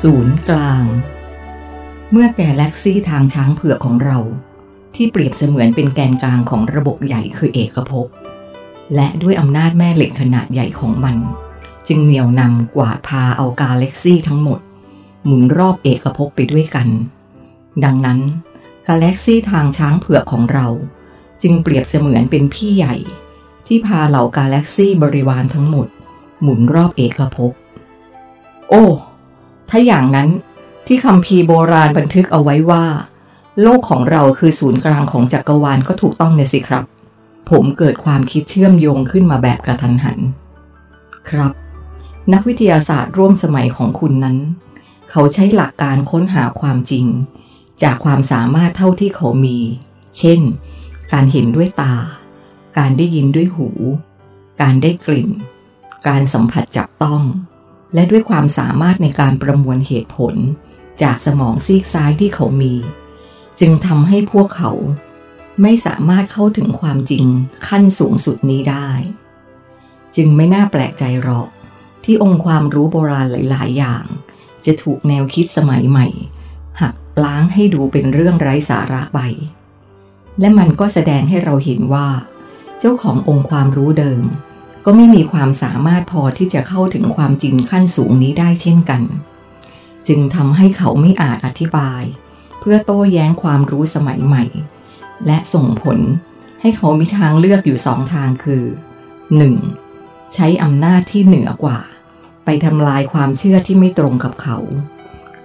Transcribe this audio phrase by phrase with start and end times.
[0.00, 0.84] ศูนย์กลาง
[2.10, 4.18] เมื่อแกแล็กซี่ทางช้างเผือกของเรา
[4.94, 8.06] ที่เปรียบเสมือนเป็นแกนกลางของระบบใหญ่คือเอกภพ
[8.94, 11.16] และด้วยอำนาจแม่เหล็กขนาดใหญ่ของมัน
[11.88, 14.60] จึงเหนี่ยวนำกวาดพาเอากาแล็กซี่ทั้งหมด
[15.24, 16.88] หมุนรอบเอกภพไปด้วยกัน
[17.84, 18.20] ดังนั้น
[18.88, 20.66] กาแล็กซี่ทางช้างเผือกของเรา
[21.42, 22.96] จึงเปรียบเสมือนเป็นพี่ใหญ่
[23.66, 25.88] ที่พาเหล่ากาแล็กซี่บริวารทั้งหมด
[26.42, 27.52] หมุนรอบเอกภพ
[28.70, 28.84] โอ้
[29.70, 30.28] ถ้าอย่างนั้น
[30.86, 32.84] ที่คำพีโบราณบันทึกเอาไว้ว่า
[33.62, 36.84] โลกของเราคือศูนย์กลางของจักรวาลก็ถูกต้องเนี่ยสิครับ
[37.50, 40.18] ผมเกิดความคิดเชื่อมโยงขึ้นมาแบบกระทันหัน
[41.28, 41.52] ครับ
[42.32, 44.36] นักวิทยาศาสตร์ร่วมสมัยของคุณนั้น
[45.10, 47.06] เขาใช้หลักการค้นหาความจริง
[47.82, 49.58] จากความสามารถเท่าที่เขามี
[50.18, 50.40] เช่น
[51.12, 51.94] การเห็นด้วยตา
[52.78, 53.68] การได้ยินด้วยหู
[54.60, 55.30] การได้กลิ่น
[56.08, 57.22] การสัมผัสจับต้อง
[57.96, 60.34] และด้วยความสามารถในการประมวลเหตุผล
[61.02, 62.74] จากสมองซีกซ้ายที่เขามี
[63.60, 64.72] จึงทำให้พวกเขา
[65.62, 67.24] ไม่สามารถเข้าถึงความจริง
[67.68, 68.90] ขั้นสูงสุดนี้ได้
[70.16, 71.48] จึงไม่น่าแปลกใจหรอก
[72.04, 74.04] ที่องค์ความรู้โบราณหลาย ๆ อย่าง
[74.66, 76.06] จะถูกแนวคิดสมัยใหม่
[76.80, 76.94] หัก
[77.24, 79.20] ล้างให้ดูเป็นเรื่องไร้สาระไป
[80.40, 82.08] และมันก็แสดงให้เราเห็นว่า
[82.78, 84.22] เจ้าขององค์ความรู้เดิม
[84.88, 89.02] ก็ไม่มีความสามารถพอที่จะเข้าถึงความจริงขั้นสูงนี้ได้เช่นกัน
[90.08, 92.02] จึงทำให้เขาไม่อาจอธิบาย
[92.60, 94.44] เพื่อโต้แย้งความรู้สมัยใหม่
[95.26, 95.98] และส่งผล
[96.60, 98.64] ให้เขามีทางเลือกอยู่สองทางคือ
[99.48, 100.34] 1.
[100.34, 101.78] ใช้อำนาจที่เหนือกว่า
[102.44, 104.58] ไปทำลายความเชื่อที่ไม่ตรงกับเขา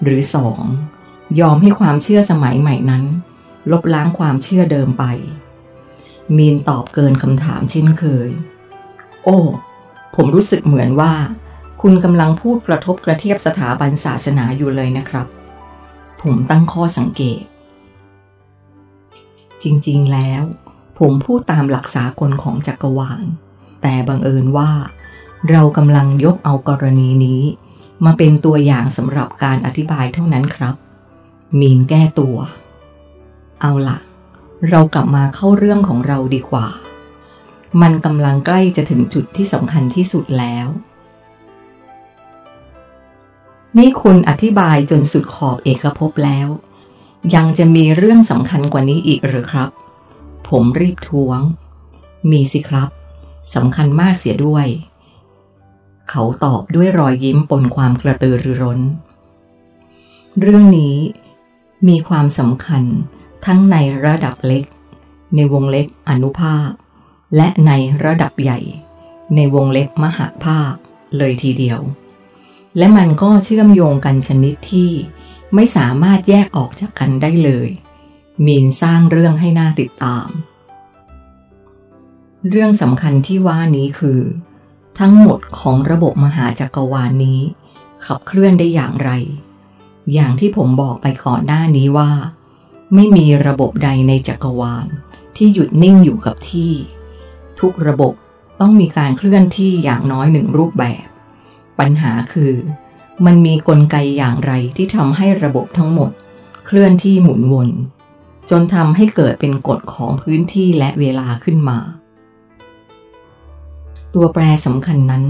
[0.04, 0.22] หรือ
[0.80, 1.40] 2.
[1.40, 3.04] ยอมให้ความเชื่อสมัยใหม่นั้น
[3.72, 5.04] ลบล้างความเชื่อเดิมไป
[6.38, 8.30] มีนตอบเกินคำถามเช่นเคย
[9.24, 9.38] โอ้
[10.16, 11.14] ผมรู้สึกเหมือนว่า
[11.82, 15.28] คุณกำลังพูดกระทบกระเทียบสถาบันศาสนาอยู่เลยนะครับ
[16.22, 17.42] ผมตั้งข้อสังเกต
[19.64, 20.44] จริงๆแล้ว
[21.00, 23.24] ผมพูดตามหลักสากลของจักรวาล
[23.82, 24.72] แต่บังเอิญว่า
[25.52, 27.42] เรากำลังยกเอากรณีนี้
[28.06, 30.76] มาเป็นตัวอย่างสำหรับการอธิบายเท่านั้นครับ
[31.60, 32.38] มีนแก้ตัว
[33.62, 33.98] เอาละ
[34.70, 36.68] เรากลับมาเข้าเรื่องของเราดีกว่า
[37.82, 40.68] มันกำลังใกล้จะถึงจุดที่สำคัญที่สุดแล้ว
[43.78, 46.48] นี่คุณอธิบายจนสุดขอบเอกภพแล้ว
[47.36, 49.70] ยังจะมีเรื่องสำคัญกว่านี้อีกหรือครับ
[50.50, 51.40] ผมรีบท้วง
[52.32, 52.90] มีสิครับ
[53.56, 54.68] สำคัญมากเสียด้วย
[56.10, 58.80] เขาตอบด้วยรอยยิ้มปนความกระตือรือร้น
[60.42, 60.96] เรื่องนี้
[61.88, 62.84] มีความสำคัญ
[63.46, 64.64] ทั้งในระดับเล็ก
[65.36, 66.70] ในวงเล็บอนุภาค
[67.36, 67.72] และใน
[68.04, 68.60] ระดับใหญ่
[69.36, 70.74] ในวงเล็บมหาภาค
[71.18, 71.80] เลยทีเดียว
[72.78, 74.92] และมันก็เชื่อมโยงกันชนิดที่
[75.56, 77.70] ไม่สามารถแยกออกจากกันได้เลย
[78.46, 80.28] มีนสร้างเรื่องให้น่าติดตาม
[82.50, 84.22] เรื่องสำคัญที่ว่านี้คือ
[85.00, 87.40] ทั้งหมดของระบบมหาจักรวาลนนี้
[88.06, 89.12] ขับเคลื่อนได้อย่างไร
[90.14, 92.12] อย่างที่ผมบอกไปก่อนหน้านี้ว่า
[92.96, 94.88] ไม่มีระบบใดในจักรวาล
[95.36, 96.72] ที่หยุดนิ่งอยู่กับที่
[97.62, 98.14] ทุกระบบ
[98.60, 101.06] ต้องมีการเคลื่อนที่อย่างน้อยหนึ่งรูปแบบ
[101.80, 102.54] ปัญหาคือ
[103.26, 106.12] มันมีกลไกอย่างไรที่ทำให้ระบบทั้งหมด
[106.66, 107.70] เคลื่อนที่หมุนวน
[108.50, 111.80] จนทำให้เกิดเป็นกฎของพื้นที่และเวลาขึ้นมา
[114.14, 115.26] ตัวแปรสำคัญนั้น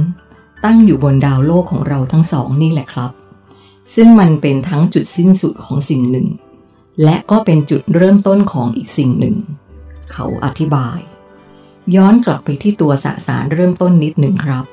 [0.65, 3.11] ตั้งอยู่บนดาวโลกของเราทั้งสองนี่แหละครับ
[3.95, 6.27] ซึ่งมันเป็นทั้งจุดสิ้นสุดของสิ่งหนึ่ง
[7.03, 9.35] และก็เป็นจุดเริ่มต้นของอีกสิ่งหนึ่ง
[10.11, 10.99] เขาอธิบาย
[11.95, 14.65] ย้อนกลับไปที่ตัวสสารเริ่มต้นนิดหนึ่งครับ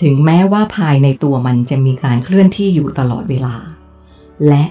[0.00, 3.56] ถึงแม้ว่าภายในตัวมันจะมีการเคลื่อนที่อยู่ตลอดเวลา
[4.48, 4.64] และ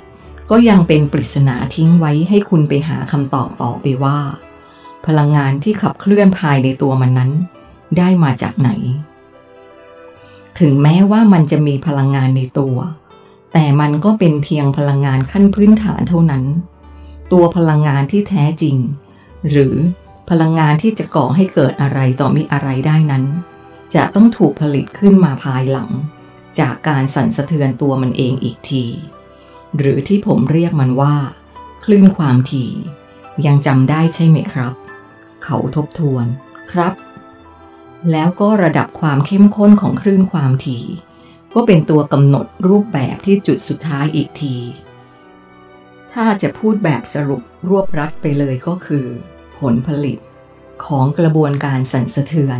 [0.49, 4.19] ก็ยังเป็นปริศนาทิ้งไว้ให้คุณไปหาคำตอบต่อไปว่า
[5.05, 7.31] พลังงานที่ขับเคลื่อนภายในตัวมันนั้น
[7.97, 8.69] ได้มาจากไหน
[10.59, 12.77] ถึงแม้ว่ามันจะมีพลังงานในตัว
[13.53, 16.43] แต่มันก็เป็นเพียงพลังงานขั้นพื้นฐานเท่านั้น
[17.31, 18.75] ตัวพลังงานที่แท้จริง
[19.49, 19.75] หรือ
[20.29, 23.25] พลังงานที่จะก่อให้เกิดอะไรต่อมีอะไรได้นั้น
[23.95, 25.89] จะต้องถูกผลิตขึ้นมาภายหลัง
[26.59, 28.85] จากการสั่นสะเทือนตัวมันเองอีกที
[29.77, 31.15] หรือที่ผมเรียกมันว่า
[31.85, 32.71] คลื่นความถี่
[33.45, 34.73] ยังจำได้ใช่ไหมครับ
[35.43, 36.25] เขาทบทวน
[36.71, 36.93] ครับ
[38.11, 40.85] แล้วก็ระดับความเข้มข้นของคลื่นความถี่
[41.53, 44.55] ก็เป็นตัวกำหนดรูปแบบที่จุดสุดท้ายอีกที
[46.13, 49.07] ถ้าจะพูดแบบสรุปรวบรัดไปเลยก็คือ
[49.59, 50.17] ผลผลิต
[50.85, 52.59] ของกระบวนการสั่นสะเทือน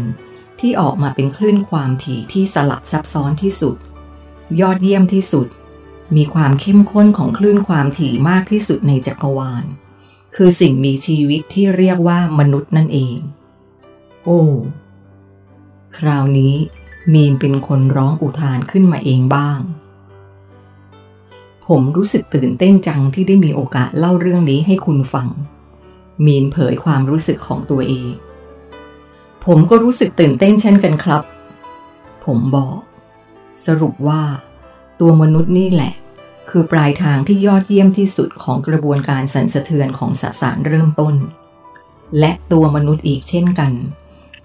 [0.60, 3.76] ที่ออกมาเป็นคลื่นความถี่ที่สลับซับซ้อนที่สุด
[4.60, 5.48] ยอดเยี่ยมที่สุด
[6.16, 9.64] มีความเข้มข้นของคลื่นความถี่มากที่สุดในจักรวาล
[10.36, 13.18] คือสิ่งมีชีวิตที่เรียกว่ามนุษย์นั่นเอง
[14.24, 14.42] โอ้
[15.98, 16.54] คราวนี้
[17.14, 19.60] มีนเป็นคนร้องอุทานขึ้นมาเองบ้าง
[21.68, 25.28] ผมรู้สึกตื่นเต้นจังที่ได้มีโอกาสเล่าเรื่องนี้ให้คุณฟัง
[26.26, 28.10] มีนเผยความรู้สึกของตัวเอง
[29.46, 31.24] ผมก็รู้สึกตื่นเต้นเช่นกันครับ
[32.26, 32.78] ผมบอก
[33.66, 34.22] สรุปว่า
[35.00, 35.94] ตัวมนุษย์นี่แหละ
[36.50, 41.16] คือปลายทางที่ยอดเยี่ยมที่สุดของกระบวนการสั่นสะเทือนของสสารเริ่มต้น
[42.20, 43.72] และตัวมนุษย์อีกเช่นกัน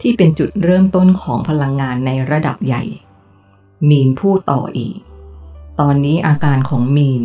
[0.00, 2.82] ที่เป็นจุดเริ่มต้นของพลังงานในระดับใหญ่
[3.88, 4.96] มีนพูดต่ออีก
[5.80, 7.22] ตอนนี้อาการของมีน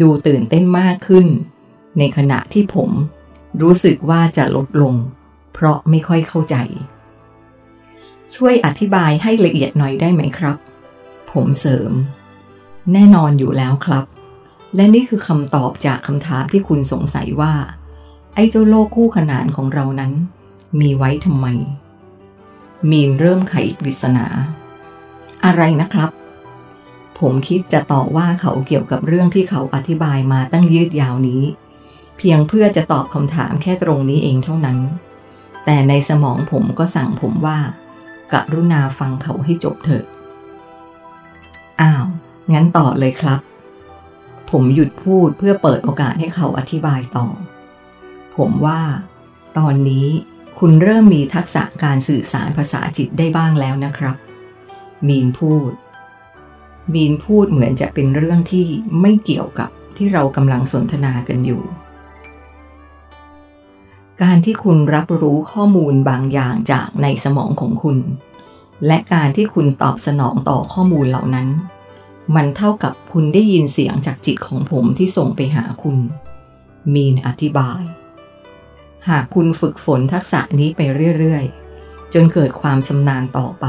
[0.00, 1.26] ดูตื่นเต้นมากขึ้น
[1.98, 2.90] ในขณะที่ผม
[3.62, 4.94] รู้สึกว่าจะลดลง
[5.52, 6.56] เพราะไม่ค่อยเข้าใจ
[8.34, 10.56] ช่วยอธิบายให้ละเอียดหน่อยได้ไหมครับ
[11.32, 11.92] ผมเสริม
[12.92, 14.04] แน่นอนอยู่แล้วครับ
[14.76, 17.54] และนี่คือคำตอบจากคำถามที่คุณสงสัยว่า
[18.34, 20.12] ไอ้เจ้าโลกคู่ขนานของเรานั้น
[20.80, 21.46] มีไว้ทำไม
[22.90, 24.26] มีนเริ่มไขปริศนา
[25.44, 26.10] อะไรนะครับ
[27.18, 31.42] ผมคิดจะต่อว่าเขาเกี่ยวกับเรื่องที่เขาอธิบายมาตั้งยืดยาวนี้
[32.18, 34.78] เพียงเพื่อจะตอบคำถามแค่ตรงนี้เองเท่านั้น
[35.64, 37.58] แต่ในสมองผมก็สั่งผมว่า
[38.32, 40.04] กรุณาฟังเขาให้จบเถอะ
[41.80, 42.04] อ้าว
[42.52, 43.40] งั้นต่อเลยครับ
[44.50, 47.26] ผมหยุดพูดเพื่อเปิดโอกาสให้เขาอธิบายต่อ
[48.36, 48.80] ผมว่า
[49.58, 50.06] ตอนนี้
[50.58, 54.16] คุณเริ่มมีทักษะการสื่อสารภาษาจิตได้บ้างแล้วนะครับ
[55.08, 55.70] มีนพูด
[56.94, 58.66] มีนพูดเหมือนจะเป็นเรื่องที่
[59.00, 61.62] ไม่เกี่ยวกับที่เรากำลังสนทนากันอยู่
[64.22, 67.98] การที่คุณรับรู้ข้อมูลบางอย่างจากในสมองของคุณ
[68.86, 71.48] และการที่คุณตอบสนองต่อข้อมูลเหล่านั้น
[72.34, 75.96] มันเท่ากับคุณได้ยินเสียงจากจิตของผมที่ส่งไปหาคุณ
[76.94, 77.82] มีนอธิบาย
[79.08, 80.80] หากคุณฝึกฝนทักษะนี้ไป
[81.18, 83.66] เรื่อยๆ จนเกิดความชำนาญต่อไป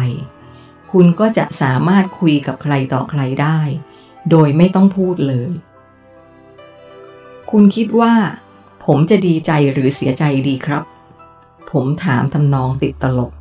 [0.91, 3.59] คุณก็จะสามารถคุยกับใครต่อใครได้
[4.29, 5.51] โดยไม่ต้องพูดเลย
[7.51, 8.13] คุณคิดว่า
[8.85, 10.83] ผมจะดีใจหรือเสียใจดีครับ
[11.71, 13.31] ผมถามทำนองติดตลก